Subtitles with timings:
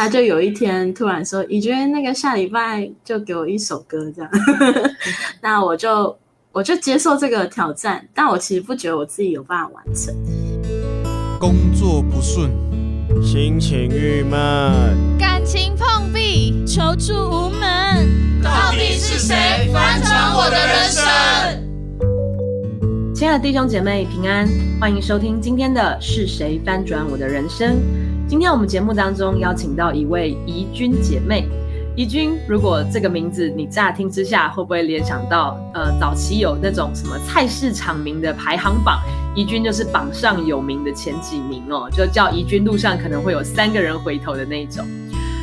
[0.00, 4.30] 他就有一天突然说：“以君，那个下礼拜就给我一首歌这样。
[5.42, 6.16] ”那我就
[6.52, 10.14] 我就接受这个挑战，但我其实不觉得我自己有办法完成。
[11.38, 12.50] 工作不顺，
[13.22, 14.38] 心情郁闷，
[15.18, 18.08] 感情碰壁，求助无门，
[18.42, 21.04] 到底是谁翻转我的人生？
[23.14, 24.48] 亲爱的弟兄姐妹平安，
[24.80, 27.74] 欢迎收听今天的《是谁翻转我的人生》。
[28.30, 31.48] 今天我们节目当中邀请到一位怡君姐妹。
[31.96, 39.00] 怡君，如果这个名字你乍听之下会不会联想到，呃，早期有那种什么菜市场名的排行榜，
[39.34, 44.86] 怡君就是榜上有名的前几名哦，就叫怡君路上可能会有三个人回头的那种。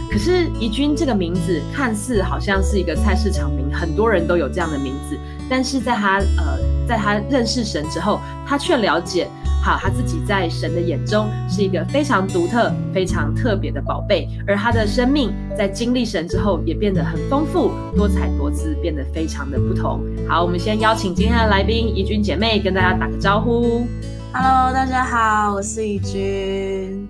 [0.10, 5.20] 可是怡君这个名字看似好像是一个菜市场名，很多人都有这样的名字，
[5.50, 9.28] 但是在他呃，在他认识神之后，他却了解。
[9.68, 20.02] 好，他自己在神的眼中是一个非常独特、非常特别的宝贝，而他的生命在经历神之后，也变得很丰富、多彩多姿，变得非常的不同。
[20.26, 23.86] 好，我们先邀请今天的来宾怡君姐妹跟大家打个招呼。
[24.32, 27.06] Hello，大家好，我是怡君。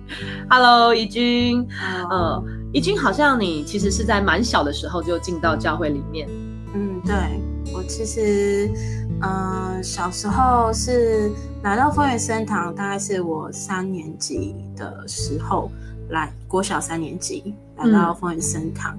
[0.50, 1.64] Hello，怡君。
[2.10, 6.26] 呃，怡君好像你其实是在蛮小的时候就进到教会里面。
[6.74, 7.14] 嗯，对
[7.72, 8.68] 我其实。
[9.20, 11.30] 嗯，小时候是
[11.62, 15.70] 来到丰原生堂，大概是我三年级的时候
[16.10, 18.98] 来，国小三年级来到丰原生堂。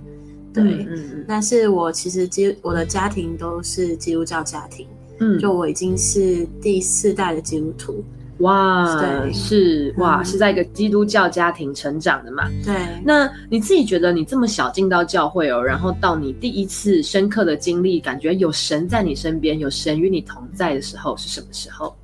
[0.54, 1.26] 对，嗯嗯。
[1.28, 4.88] 但是我其实基我的家庭都是基督教家庭，
[5.20, 8.04] 嗯，就我已经是第四代的基督徒。
[8.40, 8.88] 哇，
[9.34, 12.50] 是哇，是在一个基督教家庭成长的嘛？
[12.64, 12.76] 对。
[13.04, 21.96] 那你自己觉得你这么小进到教会哦，然后到你第一次深刻的经历，感觉有神在你身边，有神与你同在的时候是什么时候？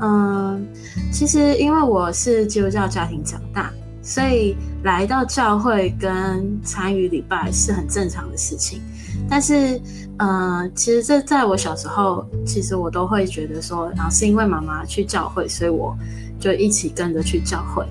[0.00, 0.66] 嗯，
[1.12, 8.80] 其实因为我是基督教家庭长大，所以来到教会跟参与礼拜是很正常的事情。
[9.28, 9.80] 但是，
[10.18, 15.96] 嗯，其实这在我小时候，其实我都会觉得说，然后是因为妈妈去教会，所以我
[16.38, 17.84] 就一起跟着去教会。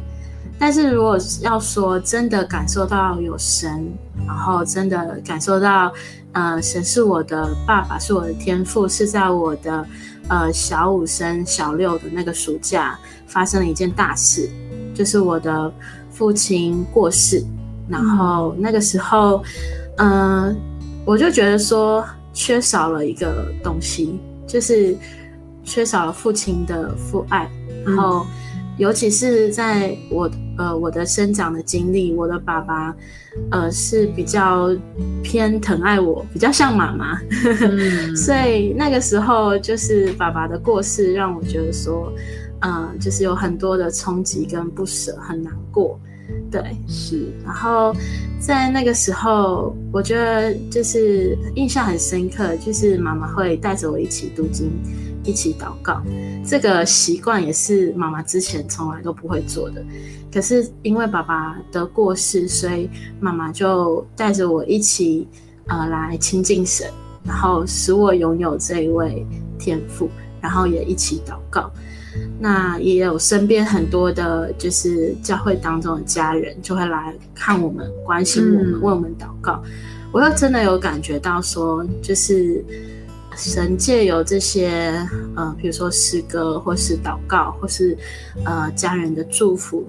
[0.58, 3.92] 但是如果要说真的感受到有神，
[4.26, 5.92] 然后真的感受到，
[6.32, 9.86] 呃，神是我的爸爸，是我的天赋，是在我的
[10.30, 14.50] 呃小五升小六的那个暑假发生了一件大事，
[14.94, 15.74] 就是我的
[16.12, 17.44] 父亲过世，
[17.90, 19.44] 然后那个时候，
[19.98, 20.56] 嗯。
[21.06, 24.96] 我就觉得说缺少了一个东西，就是
[25.64, 27.50] 缺少了父亲的父爱。
[27.86, 28.26] 然后，
[28.78, 32.96] 尤其是在我呃我的生长的经历，我的爸爸
[33.50, 34.70] 呃是比较
[35.24, 37.20] 偏疼爱我，比较像妈妈。
[38.16, 42.14] 所以那个时候，就是爸爸的过世，让我觉得说，
[42.62, 46.00] 嗯，就是有很多的冲击跟不舍，很难过。
[46.52, 47.32] 对，是。
[47.46, 47.96] 然后
[48.40, 54.70] 在那个时候，我觉得就是印象很深刻，就是妈妈会带着我一起读经，
[55.24, 56.02] 一起祷告。
[56.46, 59.84] 这个习惯也是妈妈之前从来都不会做的。
[60.34, 62.90] 可是因为爸爸的过世，所以
[63.20, 65.28] 妈妈就带着我一起
[65.68, 66.88] 呃来亲近神，
[67.24, 69.26] 然后使我拥有这一位
[69.58, 70.10] 天赋，
[70.42, 71.72] 然后也一起祷告。
[72.40, 79.62] 那也有身边很多的，就是教会当中的家人，就会来看我们，关心我们，为我们祷告。
[80.12, 82.66] 我又真的有感觉到说，就是
[83.38, 84.94] 神界有这些，
[85.36, 87.98] 呃，比如说诗歌，或是祷告，或是
[88.44, 89.86] 呃家人的祝福，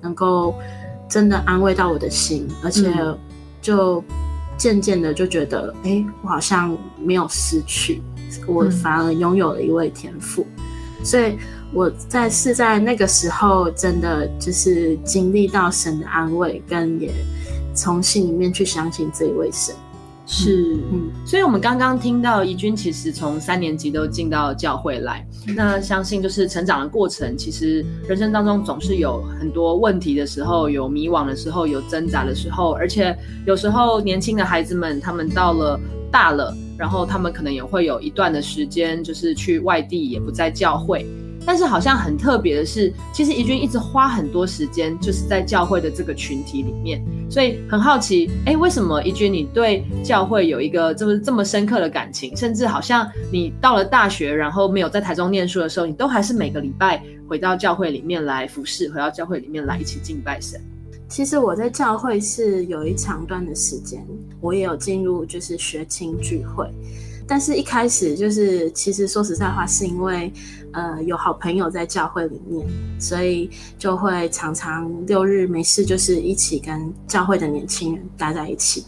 [0.00, 0.54] 能够
[1.10, 2.90] 真的安慰到我的心，而且
[3.60, 4.02] 就
[4.56, 8.00] 渐渐的就觉得，哎，我好像没有失去，
[8.46, 10.46] 我反而拥有了一位天赋，
[11.04, 11.36] 所以。
[11.72, 17.10] 我在是在那个时候，真的就是经历到神的安慰，跟也
[17.74, 19.74] 从心里面去相信这一位神。
[20.28, 33.16] 是，嗯，所以我们刚刚听到怡君其实从三年级都进到教会来，那相信就是成长的过程，其实人生当中总是有很多问题的时候，有迷惘的时候，有挣扎的时候，而且
[33.46, 35.78] 有时候年轻的孩子们他们到了
[36.10, 41.06] 大了，然后他们可能也会有一段的时间，就是去外地，也不在教会。
[41.46, 47.00] 但是好像很特别的是，其实怡君一直花很多时间，就是在教会的这个群体里面，
[47.30, 60.60] 所以很好奇，哎，为什么怡君你对教会有一个这么这么深刻的感情，甚至好像你到了大学，然后没有在台中念书的时候，你都还是每个礼拜回到教会里面来服侍，回到教会里面来一起敬拜神。
[61.08, 64.04] 其实我在教会是有一长段的时间，
[64.40, 66.68] 我也有进入就是学青聚会。
[67.28, 70.32] 但是一开始就是其实说实在话，是因为
[70.72, 72.66] 呃有好朋友在教会里面，
[72.98, 78.84] 所以就会常常六日没事就是一起跟教会的年轻人待在一起。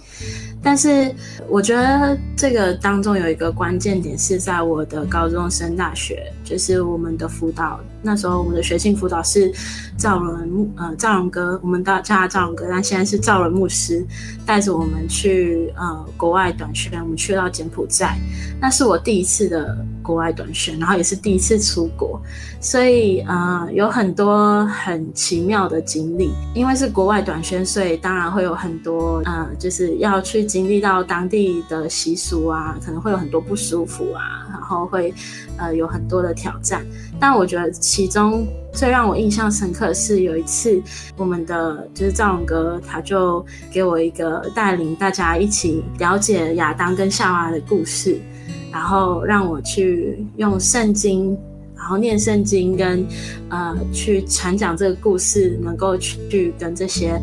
[0.60, 1.14] 但是
[1.48, 7.78] 我觉得这个当中有一个关键点是在我的高中升大学，就是我们的辅导。
[8.02, 9.52] 那时候我们的学性辅导是
[9.96, 14.04] 赵伦呃赵荣哥，我们叫他赵荣哥，但现在是赵伦牧师
[14.44, 18.16] 带着我们去呃国外短宣，我们去到柬埔寨，
[18.60, 19.76] 那是我第一次的
[20.08, 22.18] 国外短宣，然后也是第一次出国，
[22.62, 26.30] 所以呃有很多很奇妙的经历。
[26.54, 35.12] 因为是国外短宣，所以当然会有很多呃就是要去经历到当地的习俗啊，可能会有很多不舒服啊，然后会
[35.58, 36.82] 呃有很多的挑战。
[37.20, 40.80] 但我觉得其中最让我印象深刻的是有一次，
[41.18, 48.18] 我们的就是赵勇哥，他就给我一个带领大家一起了解亚当跟夏娃的故事，
[48.72, 51.36] 然后让我去用圣经，
[51.76, 53.06] 然后念圣经跟
[53.48, 57.20] 呃去传讲这个故事，能够去跟这些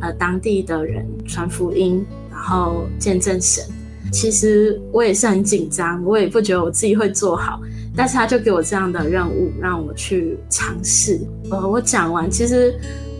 [0.00, 3.64] 呃当地的人传福音，然后见证神。
[4.10, 7.60] 其实我也是很紧张，我也不觉得我自己会做好。
[7.94, 11.20] 但是他就给我这样的任务，让我去尝试。
[11.50, 12.74] 呃，我讲完，其实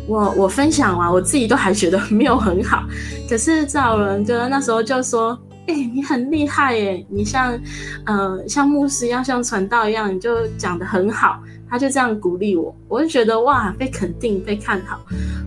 [0.07, 2.85] 我我分享完，我自己都还觉得没有很好。
[3.29, 5.37] 可是赵伦哥那时候就说
[5.69, 7.59] ：“哎，你很厉害耶，你像
[8.05, 14.99] 呃像牧师一样，像传道一样，你就讲的很好。”他就这样鼓励我，我就觉得哇，被肯定、被看好，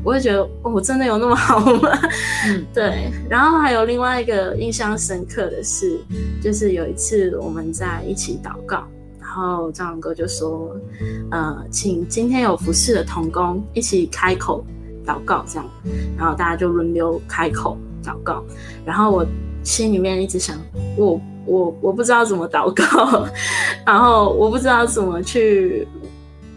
[0.04, 1.90] 我就觉得我真的有那么好吗？
[2.46, 3.10] 嗯，对。
[3.28, 6.00] 然后还有另外一个印象深刻的是，
[6.40, 8.88] 就是有一次我们在一起祷告。
[9.20, 10.80] 然后张哥就说
[11.32, 14.64] ：“呃，请今天有服侍的童工一起开口
[15.04, 15.68] 祷告，这样。
[16.16, 18.44] 然后大家就轮流开口祷告。
[18.86, 19.26] 然后我
[19.64, 20.58] 心里面一直想，
[20.98, 23.28] 我我我不知道怎么祷告，
[23.86, 25.88] 然后我不知道怎么去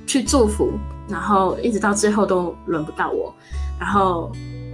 [0.07, 0.71] 去祝福。
[1.09, 3.35] 然后一直到最后都轮不到我。
[3.79, 4.33] 然后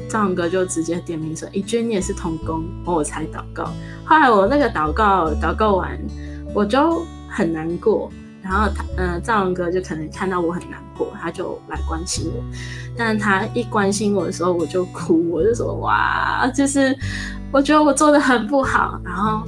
[0.08, 3.64] 张哥就直接点名说：‘一君你也是童工，我才祷告。’
[4.06, 5.98] 后来我那个祷告祷告完，
[6.54, 8.10] 我就。”很难过，
[8.42, 12.42] 然后他，嗯，赵文哥就可能看到我很难过，他就来关心我。
[12.96, 16.92] 但他一关心我的时候，我就哭，我就说哇，就是
[17.52, 19.42] 我觉得我做的很不好，然后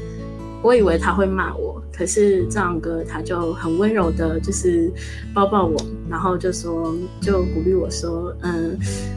[0.63, 1.81] 我以为他会骂我。
[1.95, 4.91] 可是这样哥他就很温柔的，就是
[5.35, 5.77] 抱抱我，
[6.09, 8.77] 然后就说，就鼓励我说，嗯，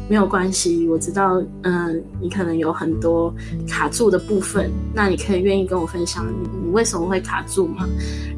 [0.10, 3.34] 没有关系，我知道，嗯，你可能有很多
[3.66, 7.88] 卡住的部分，那你可以愿意跟我分享你你为什么会卡住吗？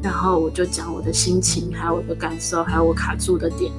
[0.00, 3.72] 然后我就讲我的心情，还有我的感受，还有我卡住的点，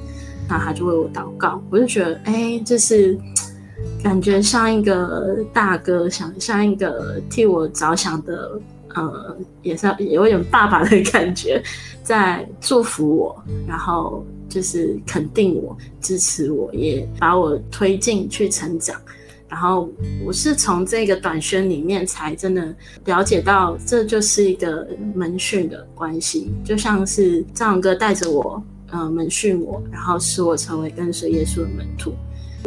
[0.46, 3.18] 那他就为我祷告，我就觉得，哎，就是
[4.02, 8.60] 感觉像一个大哥，想像一个替我着想的。
[8.96, 11.62] 呃，也是有点爸爸的感觉，
[12.02, 19.00] 在祝福我，然后就是肯定我、支持我，也把我推进去成长。
[19.48, 19.88] 然后
[20.26, 22.74] 我是从这个短宣里面才真的
[23.04, 24.84] 了解到，这就是一个
[25.14, 28.60] 门训的关系，就像是张哥带着我，
[28.90, 32.12] 呃，门训我，然后使我成为跟随耶稣的门徒。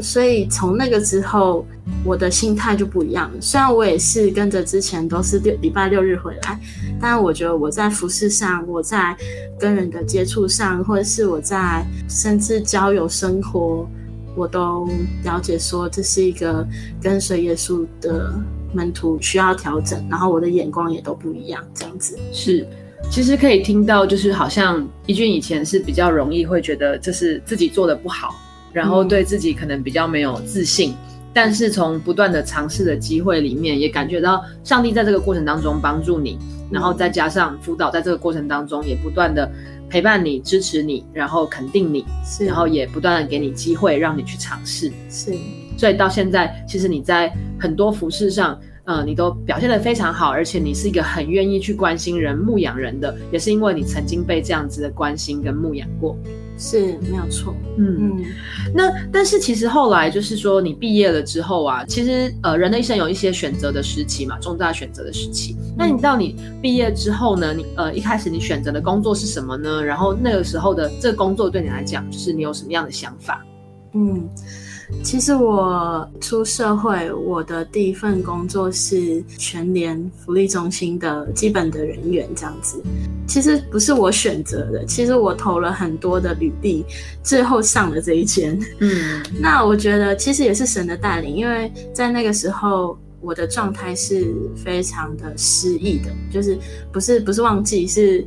[0.02, 1.66] 所以从那个之后，
[2.04, 3.38] 我的心态就不一样了。
[3.40, 6.60] 虽然我也是跟着之前都是六礼拜六日回来，
[7.00, 9.16] 但我觉得我在服饰上，我在
[9.60, 13.88] 跟人的接触上，或者是我在甚至交友生活，
[14.36, 14.90] 我都
[15.24, 16.68] 了解说这是一个
[17.02, 18.34] 跟随耶稣的
[18.74, 21.64] 门徒需要调整，然后我的眼光也都不一样。
[21.76, 22.68] 这样子是，
[23.12, 28.34] 其实可以听到，就是好像一俊以前是比较容易会觉得这是自己做的不好。
[28.74, 30.94] 然后对自己可能比较没有自信，
[31.32, 36.38] 但是从不断的尝试的机会里面，也感觉到上帝在这个过程当中帮助你，
[36.72, 39.50] 然后再加上辅导，在这个过程当中也不断的
[39.90, 42.04] 陪伴你、支持你，然后肯定你，
[42.40, 45.32] 然后也不断的给你机会让你去尝试，是，
[45.78, 56.18] 所以到现在，其实你在很多服饰上，呃，你都表现的非常好，而且你是一个很愿意去关心人、牧养人的，也是因为你曾经被这样子的关心跟牧养过。
[56.58, 58.26] 是没有错，嗯嗯，
[58.74, 65.56] 那但是其实后来就是说你毕业了之后啊，其实呃人的一生有一些选择的时期嘛，重大选择的时期。
[65.78, 69.84] 那你到你毕业之后呢，你呃一开始你选择的工作是什么呢？
[69.84, 73.44] 然后那个时候的这个工作对你来讲，就是你有什么样的想法？
[73.94, 74.30] 嗯。
[75.02, 82.82] 其实我出社会，我的第一份工作是全联福利中心的基本的人员，这样子。
[83.28, 86.86] 其实不是我选择的，其实我投了很多的履历，
[87.24, 88.60] 最后上了这一间。
[88.80, 92.98] 嗯， 那我觉得其实也是神的带领，因为在那个时候。
[93.26, 96.58] 我的状态是非常的失意的，就是
[96.92, 98.22] 不是不是忘记，是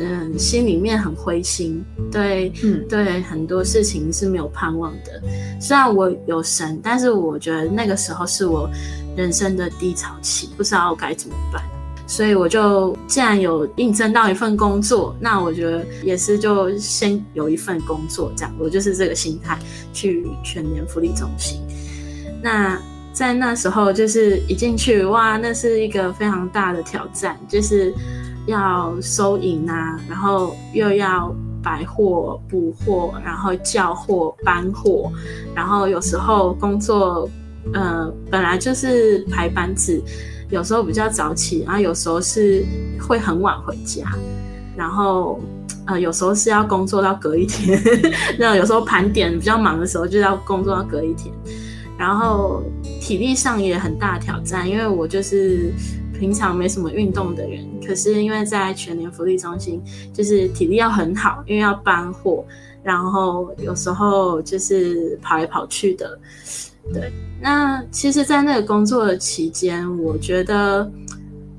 [0.00, 5.22] 嗯心里面很灰心，对，嗯对很多事情是没有盼望的。
[5.60, 8.68] 虽然我有神，但是我觉得那个时候是我
[9.16, 11.62] 人生的低潮期，不知道该怎么办。
[12.06, 19.56] 所以我就既然有应征到一份工作，那我觉得也是就先有一份工作这样，我就是这个心态
[19.92, 21.60] 去全年福利中心。
[22.42, 22.80] 那
[23.12, 27.94] 在那时候就是一进去哇，那是一个非常大的挑战，就是
[28.46, 35.10] 要收银啊，然后又要摆货、补货，然后叫货、搬货，
[35.54, 37.28] 然后有时候工作
[37.72, 40.02] 呃本来就是排班制。
[40.50, 42.64] 有时候比较早起，然后有时候是
[42.98, 44.02] 会很晚回家，
[44.76, 45.38] 然后
[45.86, 47.80] 呃有时候是要工作到隔一天，
[48.36, 51.32] 那有时候盘点比较忙的时候就要工作到隔一天，
[51.96, 52.64] 然后
[53.00, 55.72] 体力上也很大挑战，因为我就是
[56.20, 62.44] 平常没什么运动的人，可是因为在全年福利中心，就是体力要很好，因为要搬货，
[62.82, 66.18] 然后有时候就是跑来跑去的。
[66.92, 67.10] 对，
[67.40, 70.90] 那其实，在那个工作的期间，我觉得，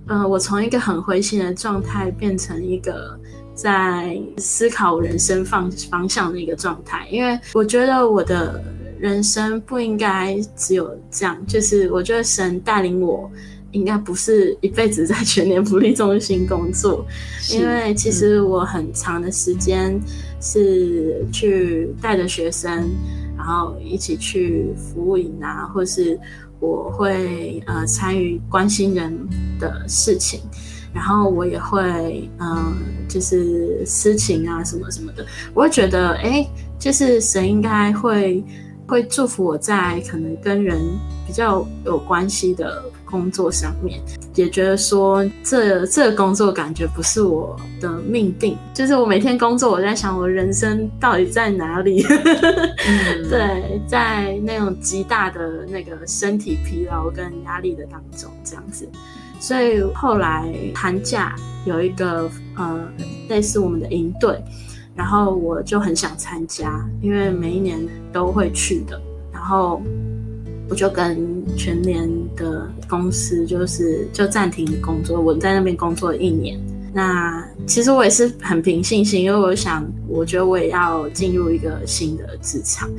[0.07, 3.19] 嗯，我从一个很灰心的状态，变成一个
[3.55, 7.07] 在思考人生方方向的一个状态。
[7.09, 8.63] 因为我觉得我的
[8.99, 13.29] 人生不应该只有这样，就是我觉得神带领我，
[13.71, 17.05] 应该不是一辈子在全年福利中心工作，
[17.51, 19.99] 因为其实我很长的时间
[20.39, 22.89] 是去带着学生。
[23.43, 26.15] 然后一起去服务营啊，或是
[26.59, 29.17] 我会呃参与关心人
[29.59, 30.41] 的事情，
[30.93, 32.75] 然后我也会嗯
[33.09, 35.25] 就是私情啊什么什么的，
[35.55, 36.47] 我会觉得哎，
[36.77, 38.43] 就是神应该会
[38.87, 40.79] 会祝福我在可能跟人
[41.25, 42.83] 比较有关系的。
[43.11, 44.01] 工作上面
[44.33, 52.01] 也觉得说，这这个工作感觉不是我的命定，就是我每天工作，我在想我人生到底在哪里？
[53.29, 58.89] 对，在那种极大的那个身体疲劳跟压力的当中，这样子。
[59.39, 62.87] 所以后来寒假有一个呃
[63.27, 64.41] 类似我们的营队，
[64.95, 67.77] 然后我就很想参加，因为每一年
[68.13, 68.99] 都会去的，
[69.33, 69.81] 然后。
[70.71, 76.57] 我就跟全联的公司就是就暂停工作，我在那边工作了一年。
[76.93, 82.89] 那其实我也是很凭信心，因为我想，我觉得我也要进入一个新的职场，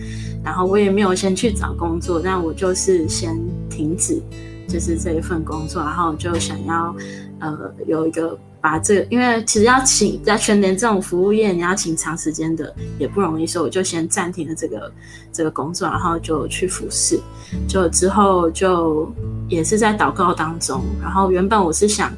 [0.45, 3.35] 然后我也没有先去找工作，但我就是先
[3.71, 4.21] 停止，
[4.69, 6.95] 就是这一份工作，然后就想要
[7.41, 8.38] 呃有一个。
[8.62, 14.92] 把这个，因为其实要请在全年这种服务业，你要请长时间的也不容易，所以我就先暂停了这个
[15.33, 17.19] 这个工作，然后就去服侍。
[17.69, 19.12] 就之后就
[19.49, 22.12] 也是在祷告当中，然后原本我是想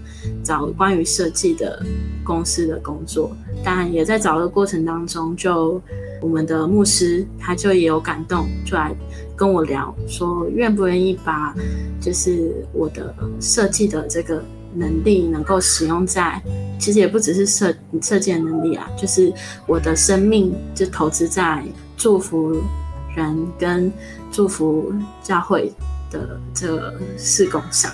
[0.44, 1.82] 找关于设计的
[2.22, 3.34] 公司的工作，
[3.64, 5.80] 但也在找的过程当中，就
[6.20, 8.94] 我们的牧师他就也有感动，就来
[9.34, 11.54] 跟我聊说愿不愿意把
[12.00, 14.44] 就是我的设计的这个。
[14.74, 16.42] 能力能够使用在，
[16.78, 19.32] 其实也不只是设设计能力啊，就是
[19.66, 21.64] 我的生命就投资在
[21.96, 22.60] 祝福
[23.16, 23.92] 人跟
[24.30, 25.72] 祝福教会
[26.10, 27.92] 的这个事工上。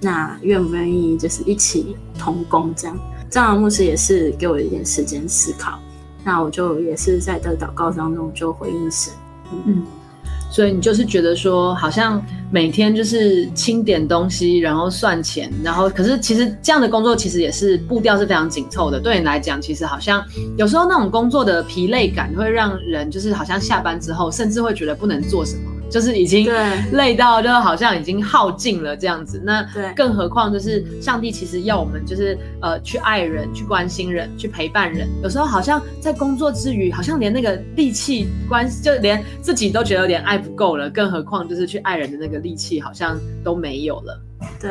[0.00, 2.98] 那愿不愿意就是一起同工这样？
[3.30, 5.78] 张老牧师也是给我一点时间思考，
[6.24, 9.12] 那我就也是在的祷告当中就回应神，
[9.66, 9.84] 嗯。
[10.52, 19.00] 所以你就是觉得说，好像每天就是清点东西，然后算钱，然后可是其实这样的工作其实也是步调是非常紧凑的。
[19.00, 20.22] 对你来讲，其实好像
[20.58, 25.71] 有时候那种工作的疲累感会让人就是好像下班之后，甚至会觉得不能做什么。
[25.92, 26.50] 就是已经
[26.92, 29.40] 累到，就好像已经耗尽了这样子。
[29.44, 29.62] 那
[29.94, 35.06] 更何况就是上帝其实要我们就是呃去爱人、去关心人、去陪伴人。
[35.22, 40.88] 有时候好像在工作之余，好像连那个力气关，就连自己都觉得有点爱不够了。
[40.88, 44.18] 更何况就是去爱人的那个力气好像都没有了。
[44.58, 44.70] 对。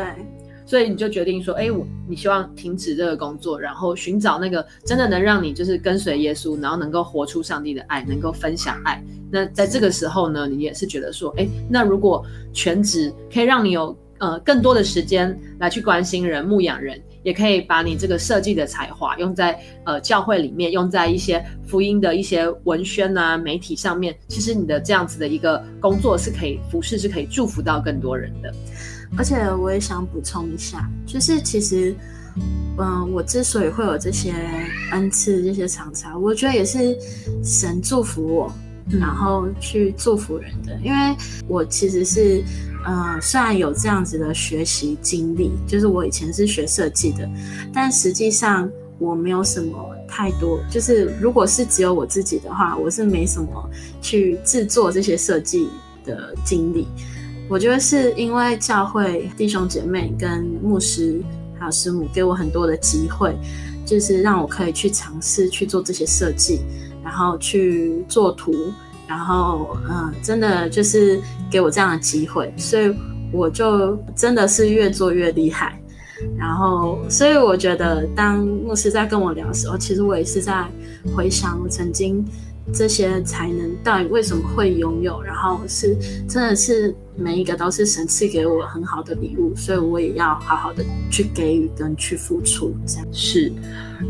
[0.65, 9.03] 所以你就决定说，哎，我你希望停止这个工作，然后寻找那个真的能让你就是跟随耶稣，然后能够活出上帝的爱，能够分享爱。
[9.31, 28.53] 那在这个时候呢，你也是觉得说，哎，那如果全职可以让你有呃更多的时间来去关心人、牧养人，也可以把你这个设计的才华用在呃教会里面，用在一些福音的一些文宣啊、媒体上面，其实你的这样子的一个工作是可以服侍，是可以祝福到更多人的。
[29.17, 31.93] 而且我也想补充一下，就是其实，
[32.77, 34.33] 嗯，我之所以会有这些
[34.91, 36.95] 恩赐、这些长才，我觉得也是
[37.43, 38.53] 神祝福我，
[38.87, 40.79] 然后去祝福人的。
[40.81, 41.15] 因为
[41.47, 42.41] 我其实是
[42.83, 47.29] 呃，虽然有这样子的学习经历，就是我以前是学设计的，
[47.71, 53.69] 但实际上我没有什么太多，就是如果是只有我自己的话，我是没什么
[54.01, 55.69] 去制作这些设计
[56.03, 56.87] 的经历。
[57.49, 61.21] 我觉得是因为教会弟兄姐妹跟牧师
[61.59, 63.35] 还有师母给我很多的机会，
[63.85, 66.61] 就是让我可以去尝试去做这些设计，
[67.03, 68.53] 然后去做图。
[69.11, 72.95] 然后，嗯，真的就是给我这样的机会，所以
[73.33, 75.77] 我就真的是越做越厉害。
[76.37, 80.65] 然后，所以我觉得，当牧师在跟我聊的时候，其实我也是在
[81.13, 82.25] 回想我曾经
[82.73, 85.93] 这些才能到底为什么会拥有，然后是
[86.25, 86.95] 真的是。
[87.15, 92.73] 每一个都是神赐给我很好的礼物，所以我也要好好的去给予跟去付出。
[92.87, 93.51] 这样是，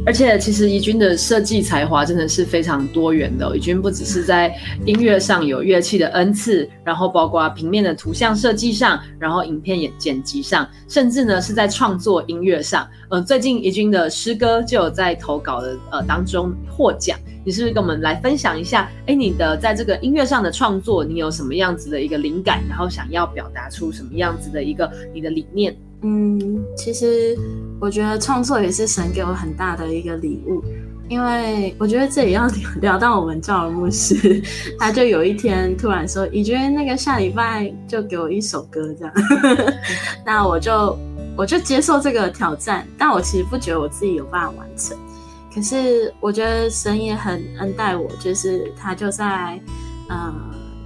[0.06, 3.56] 而且其实怡君的设计才华真的是非常多元的。
[3.58, 4.56] 怡君不只是在
[4.86, 12.88] 音乐上有乐器的恩赐，然后包括平面的图像设计上，然后影片剪剪辑上，甚至呢是在创作音乐上。
[13.10, 17.18] 呃，最近怡君的诗歌就有在投稿的呃当中获奖。
[17.44, 18.88] 你是不是跟我们来分享一下？
[19.08, 22.64] 哎，你的在这个音乐上的创作，你有什么样子的一个灵感？
[22.70, 25.76] 然后想要表达出什么样子的一个你的理念？
[26.04, 27.38] 嗯，其实
[27.80, 30.64] 我觉得创作也是神给我很大的一个礼物，
[31.08, 32.48] 因为我觉得这也要
[32.82, 34.42] 聊到我们教牧师，
[34.80, 39.14] 他就有一天突然说：“你觉得那个下礼拜就给我一首歌这样？”
[40.26, 40.98] 那我就
[41.38, 44.98] 我就接受这个挑战，但我其实不觉得我自己有办法完成。
[45.54, 49.60] 可是我觉得神也很恩待我，就是他就在，
[50.10, 50.34] 嗯，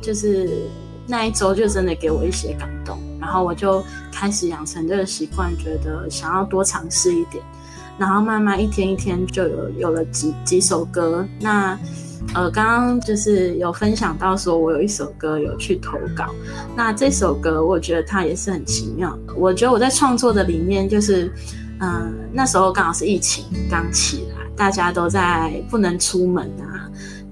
[0.01, 0.67] 就是
[1.07, 7.43] 那一周就真的给我一些感动，然后我就开始养成这个习惯，觉得想要多尝试一点，
[7.97, 11.25] 然后慢慢一天一天就有有了几几首歌。
[11.39, 11.77] 那
[12.33, 16.33] 呃，刚刚就是有分享到说我有一首歌有去投稿，
[16.75, 19.17] 那这首歌我觉得它也是很奇妙。
[19.35, 21.31] 我觉得我在创作的理念就是，
[21.81, 24.43] 嗯，那时候刚好是疫情刚起来。
[24.57, 26.74] 大家都在不能出门啊，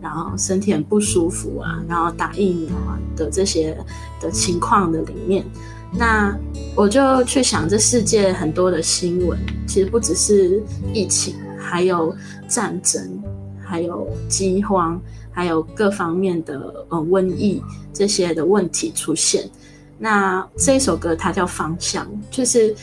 [0.03, 3.77] 然后身体很不舒服啊，然后打疫苗啊的这些
[4.19, 5.45] 的情况的里面，
[5.93, 6.37] 那
[6.75, 10.61] 我就去想，这世界很多的新闻，其实不只是
[10.93, 12.13] 疫情，还有
[12.49, 13.23] 战争，
[13.63, 17.63] 还有饥荒，还有各方面的呃瘟疫
[17.93, 19.49] 这些的问题出现。
[19.97, 22.75] 那这一首歌它叫《方向》，就是。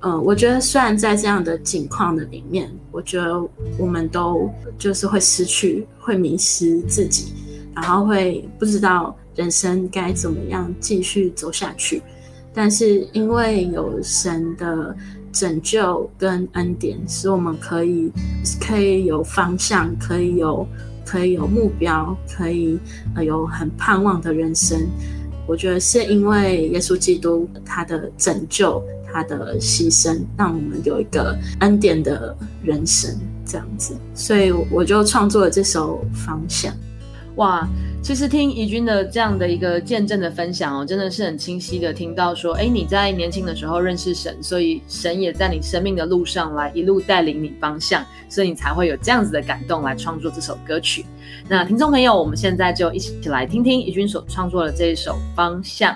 [0.00, 3.42] 嗯，我觉得虽然在这样的境况的里面，我觉得
[3.76, 7.32] 我们都就是会失去、会迷失自己，
[7.74, 12.00] 然后会不知道人生该怎么样继续走下去。
[12.54, 14.94] 但是因为有神的
[15.32, 18.12] 拯救跟恩典，使我们可以
[18.60, 20.64] 可以有方向，可以有
[21.04, 22.78] 可以有目标，可以
[23.20, 24.78] 有很盼望的人生。
[25.46, 28.80] 我觉得是因为耶稣基督他的拯救。
[29.12, 36.72] 他的牺牲，让我们有一个恩典的人生，这样子，所以我就创作了这首《方向》。
[37.36, 37.64] 哇，
[38.02, 51.06] 其实听怡君的这样的一个见证的分享哦，真的是很清晰的听到说，哎，你在年轻的时候认识神，所以神也在你生命的路上来一路带领你方向，所以你才会有这样子的感动来创作这首歌曲。
[51.48, 55.94] 那听众朋友，我们现在就一起来听听怡君所创作的这一首《方向》。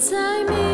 [0.00, 0.69] 在明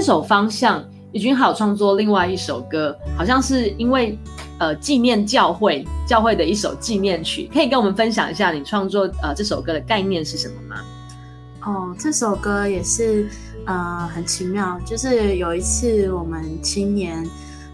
[0.00, 0.80] 这首《方向》，
[1.12, 4.18] 怡君好创作另外一首歌，好像是因为
[4.58, 10.76] 呃纪念教会教会的一首纪念曲，可以跟我们分享一下你创作呃这首歌的概念是什么吗？
[11.66, 13.28] 哦，这首歌也是
[13.66, 17.22] 呃很奇妙，就是有一次我们青年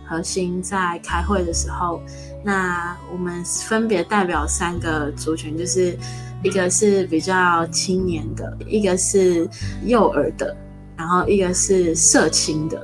[0.04, 2.02] 核心在开会的时候，
[2.42, 5.96] 那我们分别代表三个族群，就是
[6.42, 9.48] 一个是比较青年的，一个是
[9.84, 10.56] 幼儿的。
[10.96, 12.82] 然后一个是社青的，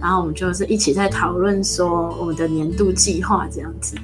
[0.00, 3.96] 然后我们就是一起在讨论说我们的年度计划这样子。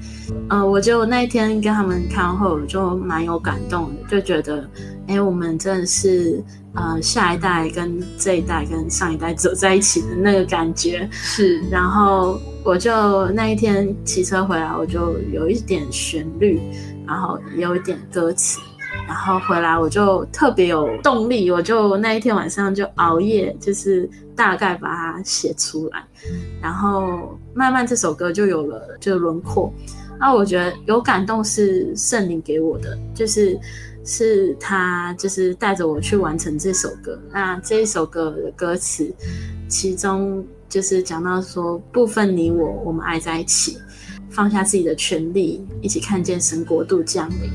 [0.48, 4.68] 呃，我就那一天跟他们开完会，我就蛮有感动的，就觉得，
[5.06, 6.42] 哎，我们真的是
[6.74, 11.60] 呃下一代跟这一代跟上一代走在一起的那个感觉是。
[11.70, 16.60] 然后我就那一天骑车回来，我就有一点旋律，
[17.06, 18.58] 然后有一点歌词。
[19.06, 26.04] 然后回来我就特别有动力，我就那一天晚上就熬夜，就是大概把它写出来，
[26.60, 29.72] 然后慢慢这首歌就有了就轮廓。
[30.18, 33.58] 那我觉得有感动是圣灵给我的，就是
[34.04, 37.18] 是他就是带着我去完成这首歌。
[37.32, 39.12] 那这一首歌的歌词，
[39.68, 43.76] 其中就是讲到说部分你我我们爱在一起，
[44.30, 47.50] 放下自己的权利，一起看见神国度降临。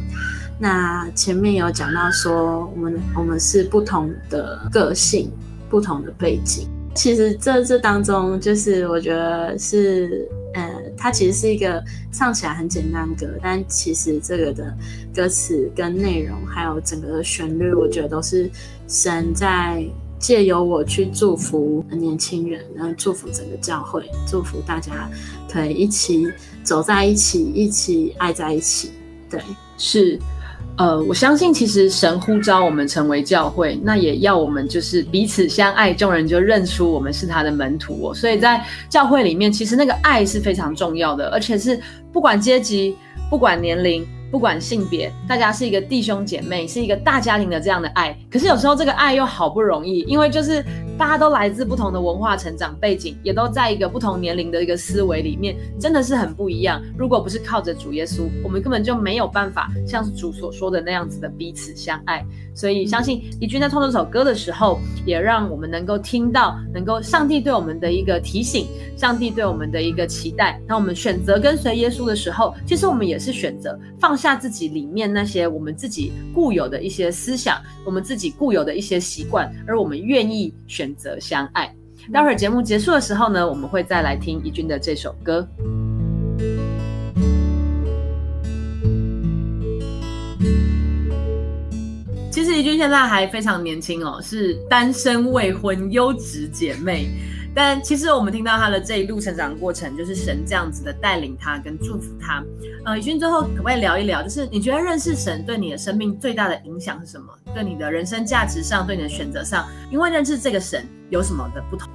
[0.62, 5.32] 那前面有讲到说，我们我们是不同的个性，
[5.70, 6.68] 不同的背景。
[6.94, 14.76] 其实这这当中，就是我觉得是，呃，它其实是一个唱起来很简单的歌，但其实这个的
[15.16, 18.52] 歌词跟内容，还有整个旋律，我觉得都是
[18.88, 19.82] 神在
[20.20, 25.10] 借由我去祝福年轻人，然后祝福整个教会，祝福大家
[25.50, 26.28] 可以一起
[26.64, 28.92] 走在一起，一起爱在一起。
[29.30, 29.42] 对，
[29.78, 30.20] 是。
[30.80, 38.14] 呃，我相信其实神呼召我们成为教会，那也要我们就是彼此相爱，众人就认出我们是他的门徒哦。
[38.16, 41.78] 所以在教会里面，其实那个爱是非常重要的，而且是
[42.14, 42.96] 不管阶级、
[43.30, 44.08] 不管年龄。
[44.32, 48.18] 不管性别，大家是一个弟兄姐妹，是一个大家庭的这样的爱。
[48.32, 50.64] 可是有时候这个爱又好不容易，因为就是
[50.98, 56.82] 大家都来自不同的文化成长背景，也都在一个不同年龄的一个思维里面，真的是很不一样。
[56.98, 62.24] 如果不是靠着主耶稣，我们根本就没有办法像主所说的那样子的彼此相爱。
[62.54, 70.62] 所以相信怡君在创作这首歌的时候，也让我们能够听到，能够上帝对我们的一个提醒，上帝对我们的一个期待。
[70.68, 81.74] 当我们选择跟随耶稣的时候，其实我们也是选择放下自己里面那些我们自己固有的一些思想，我们自己固有的一些习惯，而我们愿意选择相爱。
[82.14, 85.48] 待会儿节目结束的时候呢，我们会再来听怡君的这首歌。
[92.32, 97.10] 其实怡君现在还非常年轻哦，是单身未婚优质姐妹。
[97.62, 102.42] 但其实我们听到他的这一路成长过程，就是神这样子的带领他跟祝福他。
[102.86, 107.26] 呃，怡君最后可不可以聊一聊，就是你觉得认识神对你的生命最大的影响是什么？
[107.54, 111.90] 对你的人生价值上，对你的选择上，因为认识这个神有什么的不同？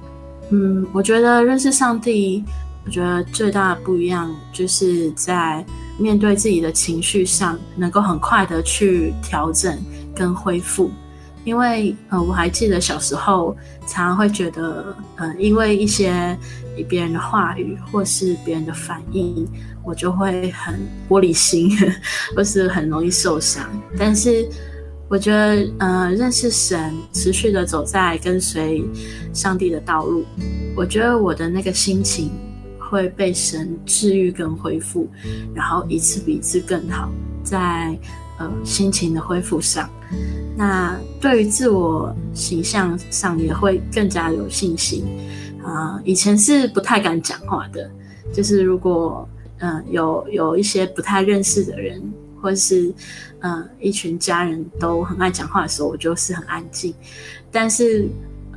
[0.51, 2.45] 嗯，我觉得认识上帝，
[2.85, 5.65] 我觉得最大的不一样就是在
[5.97, 9.75] 面对自己的情绪上，能够很快的去调整。
[10.17, 10.89] 跟恢复，
[11.45, 13.55] 因为呃，我还记得小时候
[13.87, 16.37] 常常会觉得，呃，因为一些
[16.89, 19.47] 别人的话语或是别人的反应，
[19.83, 20.75] 我就会很
[21.07, 21.71] 玻璃心，
[22.35, 23.63] 或是很容易受伤。
[23.97, 24.49] 但是
[25.07, 28.83] 我觉得，呃，认识神，持续的走在跟随
[29.31, 30.25] 上帝的道路，
[30.75, 32.31] 我觉得我的那个心情
[32.79, 35.07] 会被神治愈跟恢复，
[35.53, 37.09] 然后一次比一次更好，
[37.43, 37.97] 在。
[38.37, 39.89] 呃，心情的恢复上，
[40.57, 45.03] 那对于自我形象上也会更加有信心
[45.63, 45.99] 啊。
[46.03, 47.89] 以前是不太敢讲话的，
[48.33, 49.27] 就是如果
[49.59, 52.01] 嗯有有一些不太认识的人，
[52.41, 52.93] 或是
[53.39, 56.93] 嗯一群家人都很爱讲话的时候，我就是很安静。
[57.51, 58.07] 但是。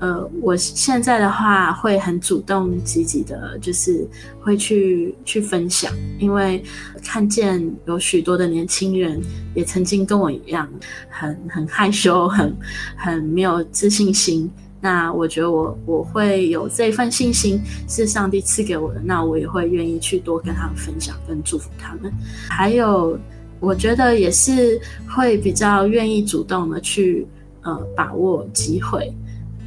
[0.00, 4.06] 呃，我现在的话会很主动积极的，就是
[4.40, 6.62] 会去去分享，因为
[7.02, 9.20] 看见有许多的年轻人
[9.54, 10.68] 也曾经跟我一样，
[11.08, 12.56] 很很害羞，很
[12.96, 14.48] 很没有自信心，
[14.80, 22.12] 那我觉得我我会有这份信心是上帝赐给我的，那我也会愿意去多跟他们分享跟祝福他们。
[22.48, 23.18] 还有，
[23.58, 27.26] 我觉得也是会比较愿意主动的去
[27.62, 29.12] 呃把握机会，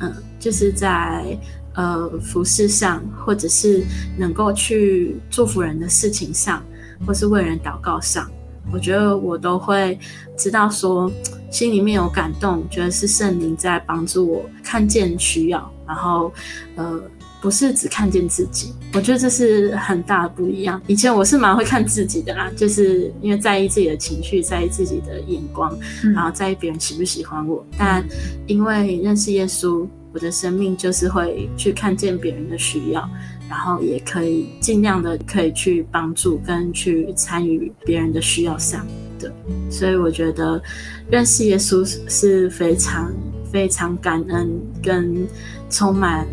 [0.02, 1.38] 嗯，就是在
[1.76, 3.84] 呃服饰上，或者是
[4.18, 6.64] 能够去祝福人的事情上，
[7.06, 8.30] 或是为人祷告上。
[8.72, 9.98] 我觉得我都会
[10.38, 11.12] 知道，说
[11.50, 16.32] 心里面有感动，觉得是圣灵在帮助我看见需要，然后
[16.76, 17.02] 呃，
[17.42, 18.74] 不是只看见自己。
[18.94, 20.82] 我觉得这是很大的不一样。
[20.88, 25.78] 以前我是蛮会看自己的啦，就是因为在意自己的情绪，在意自己的眼光，
[26.14, 27.66] 然后在意别人喜不喜欢我。
[27.78, 28.06] 但
[28.48, 33.10] 因为认识耶稣，我的生命就是会去看见别人的需要。
[33.50, 38.88] 然后也可以尽量的可以去帮助跟去参与别人的需要上，
[39.20, 39.30] 的，
[39.70, 40.62] 所以我觉得
[41.10, 43.12] 认识耶稣是非常
[43.52, 44.50] 非常感恩
[44.82, 45.28] 跟
[45.70, 46.26] 充满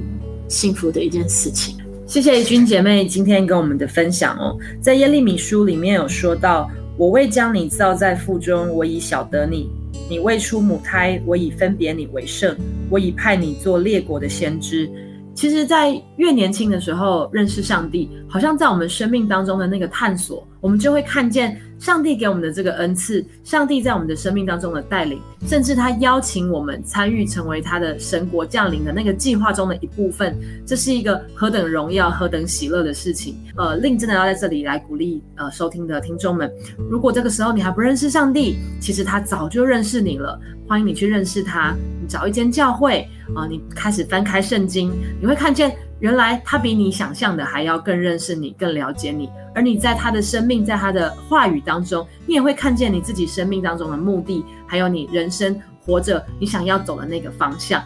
[0.48, 1.76] 幸福的一件事情。
[2.06, 9.68] 谢谢君姐妹今天跟我们的分享哦，在耶利米书里面有说到：“我未将你造在腹中，我已晓得你；
[10.08, 12.56] 你未出母胎，我已分别你为圣，
[12.88, 14.90] 我已派你做列国的先知。”
[15.34, 21.60] 其实，在越年轻的时候认识上帝，好像在我们生命当中的那个探索，我们就会看见。
[21.78, 33.36] 上帝给我们的这个恩赐，上帝在我们的生命当中的带领，甚至他邀请我们参与成为他的神国降临的那个计划中的一部分，这是一个何等荣耀、何等喜乐的事情。
[33.56, 36.52] 呃，令真的要在这里来鼓励呃收听的听众们，
[36.90, 41.76] 如果这个时候你还不认识上帝，其实他早就认识你了，欢迎你去认识他。
[42.02, 44.90] 你找一间教会啊，你开始翻开圣经，
[45.20, 45.76] 你会看见。
[46.00, 49.28] 原来他比你想象的还要更认识你，更了解你。
[49.54, 57.82] 而你在他的生命，在他的话语当中，你也会看见你自己生命当中的目的，还有你人生活着你想要走的那个方向。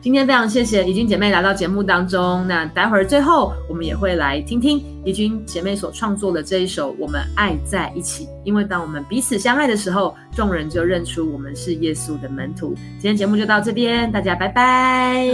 [0.00, 2.46] 今天非常谢谢怡君姐妹来到节目当中。
[2.46, 8.24] 那待会儿最后，我们也会来听听怡君姐妹所创作的这一首《我们爱在一起》。
[8.44, 12.72] 因为当我们彼此相爱的时候，众人就认出我们是耶稣的门徒。
[13.00, 15.26] 今天节目就到这边，大家拜拜，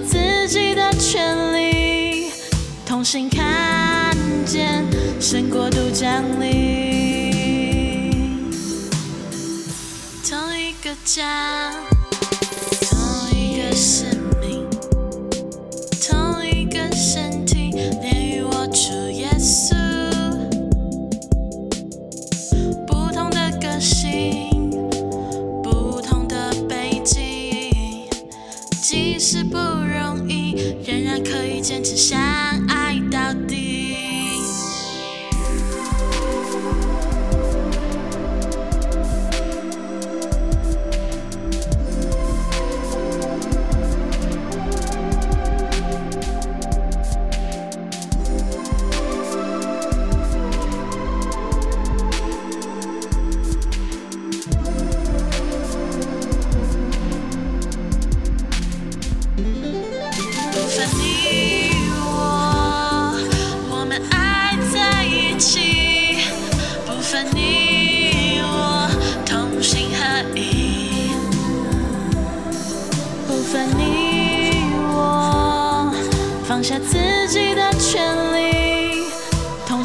[0.00, 2.30] 自己的权利，
[2.86, 4.84] 同心看见，
[5.20, 7.24] 胜过独占领
[10.28, 11.83] 同一个家。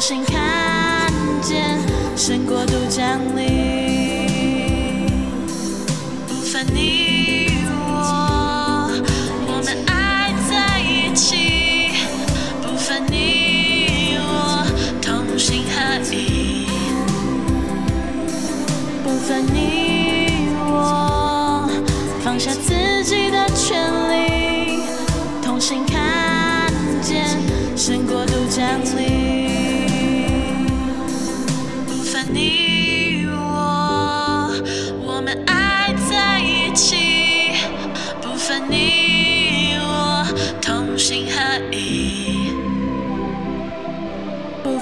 [0.00, 1.78] 同心看见
[2.16, 5.04] 胜过度奖励。
[6.26, 8.90] 不分你我，
[9.46, 11.90] 我们爱在一起，
[12.62, 14.64] 不分你我，
[15.02, 16.66] 同心合一。
[19.04, 21.68] 不分你我，
[22.24, 24.80] 放下自己的权利，
[25.44, 27.38] 同心看见
[27.76, 29.09] 胜过度奖励。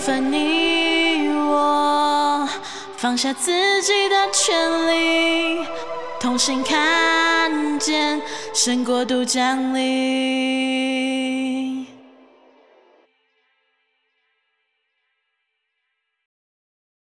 [0.09, 2.49] 分你我，
[2.97, 5.66] 放下自己的权利，
[6.18, 8.18] 同心看见
[8.55, 11.08] 胜过度奖励。